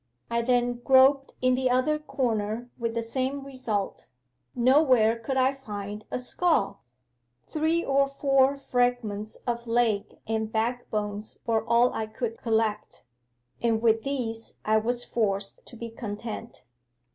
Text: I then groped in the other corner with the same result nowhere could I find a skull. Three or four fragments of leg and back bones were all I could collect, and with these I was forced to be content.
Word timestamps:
I 0.31 0.41
then 0.41 0.79
groped 0.79 1.35
in 1.43 1.53
the 1.53 1.69
other 1.69 1.99
corner 1.99 2.71
with 2.75 2.95
the 2.95 3.03
same 3.03 3.45
result 3.45 4.07
nowhere 4.55 5.15
could 5.19 5.37
I 5.37 5.53
find 5.53 6.05
a 6.09 6.17
skull. 6.17 6.81
Three 7.45 7.85
or 7.85 8.07
four 8.07 8.57
fragments 8.57 9.35
of 9.45 9.67
leg 9.67 10.17
and 10.25 10.51
back 10.51 10.89
bones 10.89 11.37
were 11.45 11.63
all 11.63 11.93
I 11.93 12.07
could 12.07 12.39
collect, 12.39 13.03
and 13.61 13.79
with 13.79 14.01
these 14.01 14.55
I 14.65 14.77
was 14.77 15.05
forced 15.05 15.67
to 15.67 15.75
be 15.75 15.91
content. 15.91 16.63